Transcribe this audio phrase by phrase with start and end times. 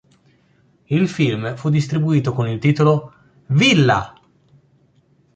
[0.97, 3.13] Il film fu distribuito con il titolo
[3.49, 4.19] "Villa!!